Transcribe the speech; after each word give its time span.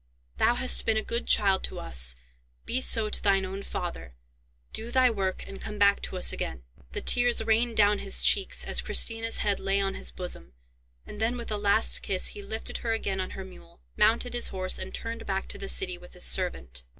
Thou 0.37 0.55
hast 0.55 0.83
been 0.87 0.97
a 0.97 1.03
good 1.03 1.27
child 1.27 1.63
to 1.65 1.79
us; 1.79 2.15
be 2.65 2.81
so 2.81 3.07
to 3.07 3.21
thine 3.21 3.45
own 3.45 3.61
father. 3.61 4.15
Do 4.73 4.89
thy 4.89 5.11
work, 5.11 5.43
and 5.45 5.61
come 5.61 5.77
back 5.77 6.01
to 6.01 6.17
us 6.17 6.33
again." 6.33 6.63
The 6.93 7.01
tears 7.01 7.43
rained 7.43 7.77
down 7.77 7.99
his 7.99 8.23
cheeks, 8.23 8.63
as 8.63 8.81
Christina's 8.81 9.37
head 9.45 9.59
lay 9.59 9.79
on 9.79 9.93
his 9.93 10.09
bosom, 10.09 10.53
and 11.05 11.21
then 11.21 11.37
with 11.37 11.51
a 11.51 11.57
last 11.59 11.99
kiss 12.01 12.29
he 12.29 12.41
lifted 12.41 12.79
her 12.79 12.93
again 12.93 13.21
on 13.21 13.37
her 13.37 13.45
mule, 13.45 13.79
mounted 13.95 14.33
his 14.33 14.47
horse, 14.47 14.79
and 14.79 14.91
turned 14.91 15.27
back 15.27 15.47
to 15.49 15.59
the 15.59 15.67
city, 15.67 15.99
with 15.99 16.13
his 16.13 16.25
servant. 16.25 16.81